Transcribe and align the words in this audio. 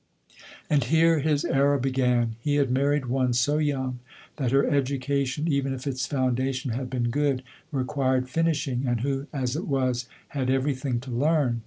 And 0.67 0.85
here 0.85 1.19
his 1.19 1.45
error 1.45 1.77
began; 1.77 2.35
he 2.39 2.55
had 2.55 2.71
married 2.71 3.05
one 3.05 3.33
so 3.33 3.59
young, 3.59 3.99
that 4.37 4.49
her 4.49 4.65
education, 4.67 5.47
even 5.47 5.75
if 5.75 5.85
its 5.85 6.07
founda 6.07 6.51
tion 6.55 6.71
had 6.71 6.89
been 6.89 7.11
good, 7.11 7.43
required 7.71 8.27
finishing, 8.27 8.85
and 8.87 9.01
who 9.01 9.27
as 9.31 9.55
it 9.55 9.67
was, 9.67 10.07
had 10.29 10.49
every 10.49 10.73
thing 10.73 10.99
to 11.01 11.11
learn. 11.11 11.59